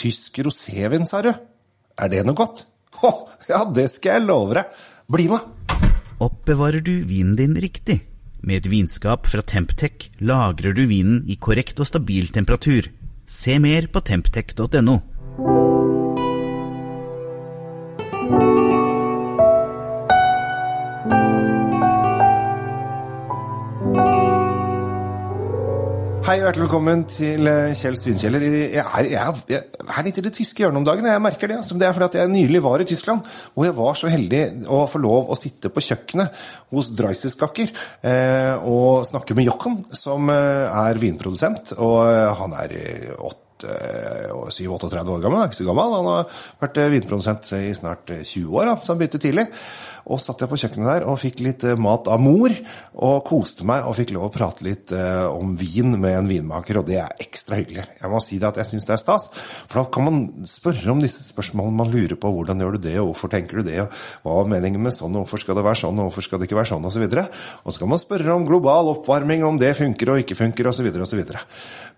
[0.00, 1.28] Tysk rosévin, sa du?
[2.00, 2.62] Er det noe godt?
[3.04, 3.10] Å,
[3.50, 4.78] ja, det skal jeg love deg.
[5.12, 5.44] Bli med!
[6.24, 7.98] Oppbevarer du vinen din riktig?
[8.40, 12.88] Med et vinskap fra Temptec lagrer du vinen i korrekt og stabil temperatur.
[13.28, 14.96] Se mer på temptec.no.
[26.30, 28.44] Hei og hjertelig velkommen til eh, Kjell Svinkjeller.
[28.46, 31.08] Jeg er, jeg, jeg er litt i det tyske hjørnet om dagen.
[31.10, 31.56] Jeg merker det.
[31.58, 31.74] Altså.
[31.74, 33.24] Det er fordi at jeg nylig var i Tyskland,
[33.56, 36.38] og jeg var så heldig å få lov å sitte på kjøkkenet
[36.70, 37.74] hos Dreiseskakker
[38.06, 41.74] eh, og snakke med Jochen, som eh, er vinprodusent.
[41.82, 42.78] Og eh, han er
[43.18, 43.74] åtte
[44.30, 45.98] 37-38 år gammel, ikke så gammel.
[45.98, 49.50] Han har vært vinprodusent i snart 20 år, så han begynte tidlig.
[50.08, 52.54] Og satt jeg på kjøkkenet der og fikk litt mat av mor,
[53.00, 56.88] og koste meg og fikk lov å prate litt om vin med en vinmaker, og
[56.88, 57.84] det er ekstra hyggelig.
[58.00, 59.28] Jeg må si det at jeg syns det er stas,
[59.68, 62.32] for da kan man spørre om disse spørsmålene man lurer på.
[62.34, 65.14] Hvordan gjør du det, og hvorfor tenker du det, og hva er meningen med sånn,
[65.14, 67.06] og hvorfor skal det være sånn, og hvorfor skal det ikke være sånn, osv.
[67.06, 70.38] Og, så og så kan man spørre om global oppvarming, om det funker og ikke
[70.38, 71.22] funker, osv., osv.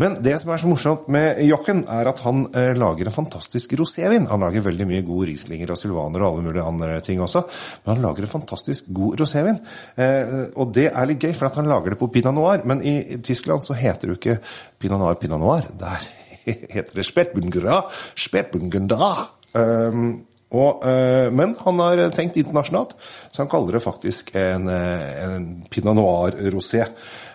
[0.00, 3.74] Men det som er så morsomt med Jochen, er at han eh, lager en fantastisk
[3.78, 4.28] rosévin.
[4.30, 7.44] Han lager veldig mye gode Rieslinger og Sylvaner og alle mulige andre ting også,
[7.86, 9.60] men han lager en fantastisk god rosévin.
[10.00, 12.82] Eh, og det er litt gøy, for at han lager det på pinot noir, men
[12.86, 14.40] i Tyskland så heter det jo ikke
[14.80, 15.68] pinot noir pinot noir.
[15.80, 16.08] Der
[16.76, 17.84] heter det Spätbungra.
[18.16, 19.14] Spätburgunder.
[19.54, 25.44] Um, og, øh, men han har tenkt internasjonalt, så han kaller det faktisk en, en
[25.70, 26.82] pinot noir rosé.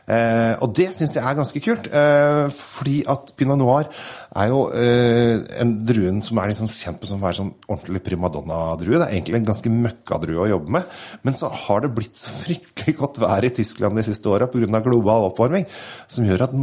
[0.05, 3.87] Eh, og det syns jeg er ganske kult, eh, fordi at pinot noir
[4.37, 8.03] er jo eh, en druen som er liksom kjent på som å være sånn ordentlig
[8.05, 8.99] primadonna-drue.
[8.99, 10.93] Det er egentlig en ganske møkkadrue å jobbe med,
[11.25, 14.83] men så har det blitt så fryktelig godt vær i Tyskland de siste åra pga.
[14.85, 15.65] global oppvarming,
[16.07, 16.53] som gjør at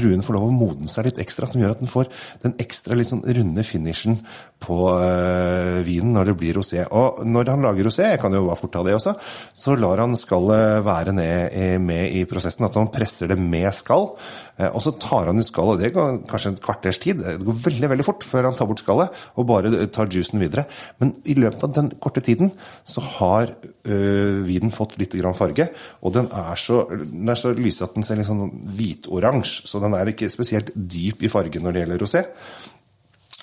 [0.00, 2.10] druen får lov å modne seg litt ekstra, som gjør at den får
[2.42, 4.18] den ekstra litt sånn runde finishen
[4.60, 6.82] på øh, vinen når det blir rosé.
[6.90, 9.14] Og når han lager rosé, jeg kan jo bare fort ta det også,
[9.56, 12.66] så lar han skallet være ned med i prosessen.
[12.66, 14.08] at han presser det med skall.
[14.56, 15.82] Eh, og så tar han ut skallet.
[15.82, 17.20] Det går kanskje en kvarters tid.
[17.20, 20.64] Det går veldig veldig fort før han tar bort skallet og bare tar juicen videre.
[21.02, 22.52] Men i løpet av den korte tiden
[22.88, 25.68] så har øh, vinen fått litt grann farge.
[26.00, 29.68] Og den er så, den er så lys at den ser litt sånn hvitoransje.
[29.68, 32.26] Så den er ikke spesielt dyp i farge når det gjelder rosé.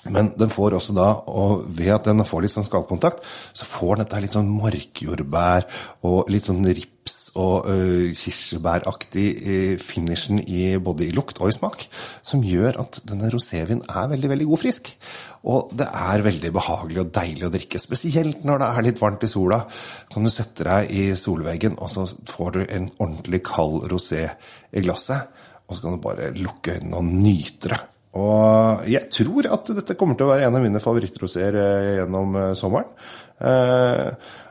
[0.06, 3.96] Men den får også da, og ved at den får litt sånn skallkontakt, så får
[3.96, 5.66] den dette litt sånn markjordbær
[6.08, 6.62] og litt sånn
[7.36, 11.84] og uh, kirsebæraktig uh, finishen i både i lukt og i smak,
[12.22, 14.92] som gjør at denne rosévinen er veldig veldig god frisk.
[15.48, 19.26] Og det er veldig behagelig og deilig å drikke, spesielt når det er litt varmt
[19.26, 19.60] i sola.
[20.12, 24.24] Kan du sette deg i solveggen, og så får du en ordentlig kald rosé
[24.72, 25.30] i glasset,
[25.68, 27.80] og så kan du bare lukke øynene og nyte det.
[28.18, 32.38] Og jeg tror at dette kommer til å være en av mine favorittroseer eh, gjennom
[32.58, 32.88] sommeren.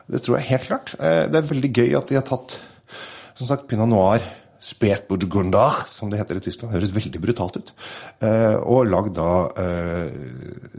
[0.08, 0.94] Det tror jeg helt klart.
[0.96, 2.54] Det er veldig gøy at de har tatt
[3.38, 4.24] som sagt, pinot noir,
[4.58, 7.68] Spätburgunder, som det heter i Tyskland, høres veldig brutalt ut.
[8.26, 10.08] Eh, og lagd da eh,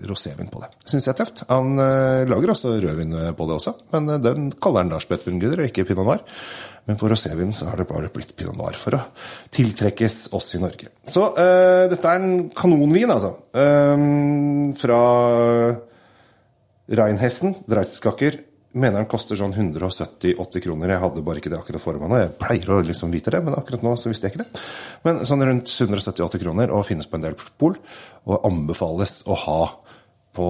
[0.09, 0.67] rosévin på det.
[0.83, 1.45] Syns jeg er tøft.
[1.47, 5.69] Han eh, lager også rødvin på det også, men den kaller han da Spätburgunder og
[5.71, 6.25] ikke pinot noir.
[6.89, 9.01] Men på rosévin så har det bare blitt pinot noir for å
[9.55, 10.91] tiltrekkes oss i Norge.
[11.07, 13.35] Så uh, dette er en kanonvin, altså.
[14.81, 15.01] Fra
[16.99, 18.39] Reinhessen, Dreiseskakker,
[18.77, 20.93] mener den koster sånn 170-80 kroner.
[20.93, 22.19] Jeg hadde bare ikke det akkurat foran meg nå.
[22.21, 24.63] Jeg pleier å liksom vite det, men akkurat nå så visste jeg ikke det.
[25.07, 27.77] Men sånn rundt 170-80 kroner, og finnes på en del pol,
[28.29, 29.59] og anbefales å ha
[30.37, 30.47] på,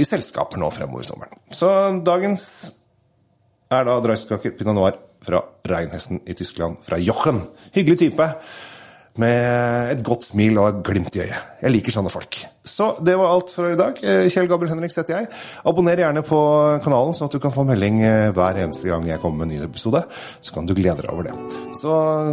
[0.00, 1.42] i selskaper nå fremover i sommeren.
[1.52, 1.68] Så
[2.06, 2.44] dagens
[3.72, 7.44] er da Dreiskaker Pinot Noir fra Reinhessen i Tyskland, fra Jochen.
[7.76, 8.28] Hyggelig type
[9.20, 11.48] med et godt smil og et glimt i øyet.
[11.60, 12.38] Jeg liker sånne folk.
[12.64, 13.98] Så det var alt for i dag.
[14.00, 15.28] Eh, Kjell Gabriel Henriks heter jeg.
[15.68, 16.38] Abonner gjerne på
[16.84, 19.54] kanalen, sånn at du kan få melding eh, hver eneste gang jeg kommer med en
[19.58, 20.00] ny episode.
[20.40, 21.34] Så kan du glede deg over det.
[21.76, 21.90] Så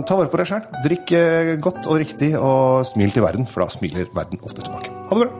[0.07, 0.67] ta vare på deg sjæl.
[0.85, 4.94] Drikk eh, godt og riktig, og smil til verden, for da smiler verden ofte tilbake.
[5.09, 5.31] Ha det bra.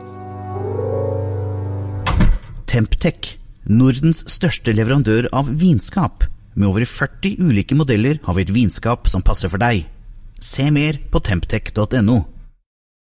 [2.70, 3.36] Temptec,
[3.70, 6.26] Nordens største leverandør av vinskap.
[6.58, 9.86] Med over 40 ulike modeller har vi et vinskap som passer for deg.
[10.40, 12.39] Se mer på temptec.no.